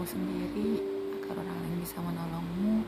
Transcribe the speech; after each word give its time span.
kamu 0.00 0.16
sendiri 0.16 0.70
agar 1.16 1.40
orang 1.40 1.60
lain 1.64 1.80
bisa 1.80 1.96
menolongmu 1.96 2.84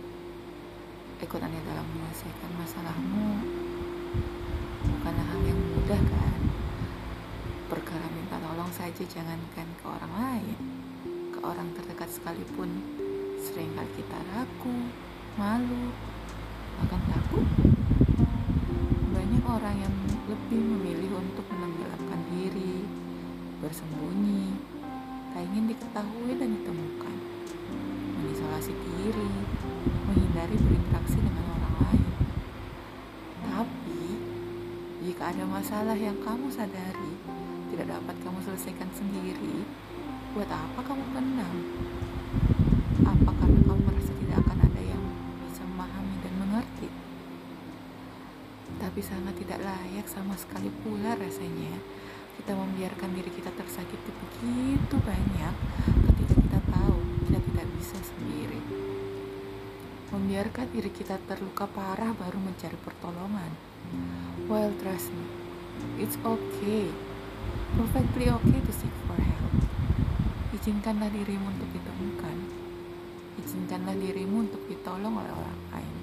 ikut 1.21 1.41
andil 1.41 1.64
dalam 1.64 1.84
menyelesaikan 1.96 2.52
masalahmu. 2.61 3.29
Bukanlah 4.85 5.27
hal 5.32 5.40
yang 5.48 5.57
mudah 5.57 5.96
kan? 5.96 6.40
Perkara 7.72 8.04
minta 8.12 8.36
tolong 8.36 8.68
saja 8.68 9.00
jangankan 9.00 9.64
ke 9.80 9.85
orang 9.89 10.12
lain 10.12 10.61
ke 11.32 11.39
orang 11.40 11.73
terdekat 11.73 12.09
sekalipun. 12.12 12.68
Seringkali 13.41 13.93
kita 13.96 14.20
ragu 14.36 14.77
malu 15.41 15.89
bahkan 16.80 17.00
takut 17.09 17.32
diketahui 25.72 26.36
dan 26.36 26.53
ditemukan. 26.61 27.17
Mengisolasi 28.21 28.76
diri 28.76 29.29
menghindari 30.04 30.57
berinteraksi 30.61 31.17
dengan 31.17 31.45
orang 31.57 31.75
lain. 31.81 32.12
Tapi 33.41 34.05
jika 35.08 35.33
ada 35.33 35.45
masalah 35.48 35.97
yang 35.97 36.20
kamu 36.20 36.53
sadari 36.53 37.17
tidak 37.72 37.89
dapat 37.89 38.17
kamu 38.20 38.39
selesaikan 38.45 38.92
sendiri 38.92 39.64
buat 40.36 40.48
apa 40.53 40.81
kamu 40.84 41.05
pendam? 41.17 41.56
Apa 43.09 43.31
karena 43.33 43.61
kamu 43.64 43.81
merasa 43.89 44.12
tidak 44.12 44.45
akan 44.45 44.59
ada 44.69 44.83
yang 44.84 45.03
bisa 45.48 45.64
memahami 45.64 46.17
dan 46.20 46.34
mengerti? 46.36 46.89
Tapi 48.77 49.00
sangat 49.00 49.34
tidak 49.41 49.64
layak 49.64 50.05
sama 50.05 50.36
sekali 50.36 50.69
pula 50.84 51.17
rasanya 51.17 51.81
kita 52.41 52.52
membiarkan 52.56 53.11
diri 53.12 53.30
kita 53.33 53.50
tersakiti 53.52 54.11
begitu 54.12 54.97
banyak 55.02 55.55
ketika 56.08 56.34
kita 56.38 56.58
tahu 56.72 56.97
kita 57.28 57.38
tidak 57.41 57.66
bisa 57.77 57.98
sendiri. 58.00 58.61
Membiarkan 60.12 60.66
diri 60.72 60.91
kita 60.92 61.16
terluka 61.25 61.64
parah 61.69 62.12
baru 62.16 62.38
mencari 62.41 62.78
pertolongan. 62.80 63.53
Well 64.48 64.72
trust 64.80 65.12
me 65.12 65.42
it's 65.98 66.19
okay. 66.25 66.88
Perfectly 67.72 68.28
okay 68.28 68.60
to 68.60 68.72
seek 68.72 68.94
for 69.08 69.16
help. 69.16 69.55
Izinkanlah 70.53 71.08
dirimu 71.08 71.48
untuk 71.48 71.70
ditemukan. 71.72 72.36
Izinkanlah 73.41 73.97
dirimu 73.97 74.44
untuk 74.44 74.62
ditolong 74.69 75.14
oleh 75.16 75.33
orang 75.33 75.60
lain. 75.72 75.94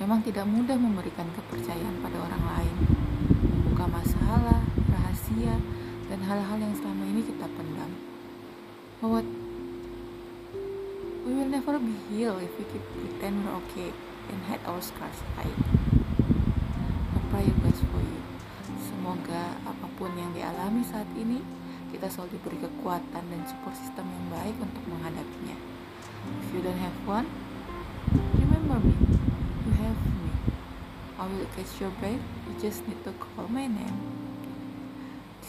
Memang 0.00 0.24
tidak 0.24 0.46
mudah 0.48 0.78
memberikan 0.78 1.28
kepercayaan 1.36 2.00
pada 2.00 2.16
orang 2.22 2.44
lain 2.56 2.76
membuka 3.78 3.90
masalah 3.90 4.62
rahasia 4.90 5.54
dan 6.08 6.17
hal-hal 6.28 6.60
yang 6.60 6.76
selama 6.76 7.08
ini 7.08 7.24
kita 7.24 7.48
pendam. 7.56 7.88
Bahwa 9.00 9.24
we 11.24 11.32
will 11.32 11.48
never 11.48 11.80
be 11.80 11.96
healed 12.12 12.44
if 12.44 12.52
we 12.60 12.68
keep 12.68 12.84
pretend 12.92 13.48
we're 13.48 13.56
okay 13.64 13.88
and 14.28 14.38
hide 14.44 14.60
our 14.68 14.76
scars 14.84 15.24
hide. 15.40 15.56
I 17.16 17.18
pray 17.32 17.48
you 17.48 17.56
guys 17.64 17.80
for 17.80 18.04
you. 18.04 18.20
Semoga 18.76 19.56
apa 19.64 19.88
pun 19.96 20.12
yang 20.20 20.36
dialami 20.36 20.84
saat 20.84 21.08
ini 21.16 21.40
kita 21.88 22.12
selalu 22.12 22.36
diberi 22.36 22.60
kekuatan 22.60 23.24
dan 23.24 23.42
support 23.48 23.72
system 23.72 24.04
yang 24.04 24.26
baik 24.28 24.56
untuk 24.60 24.84
menghadapinya. 24.84 25.56
If 26.44 26.48
you 26.52 26.60
don't 26.60 26.76
have 26.76 26.96
one 27.08 27.24
remember 28.36 28.84
me. 28.84 28.96
You 29.64 29.72
have 29.80 29.96
me. 29.96 30.28
I 31.16 31.24
will 31.24 31.48
catch 31.56 31.80
your 31.80 31.92
breath. 31.96 32.20
You 32.20 32.52
just 32.60 32.84
need 32.84 33.00
to 33.08 33.16
call 33.16 33.48
my 33.48 33.64
name 33.64 34.27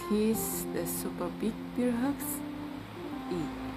He's 0.08 0.66
the 0.73 0.86
super 0.88 1.30
big 1.39 1.53
perhaps? 1.75 2.38
E. 3.32 3.68